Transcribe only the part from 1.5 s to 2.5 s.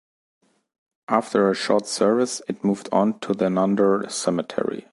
short service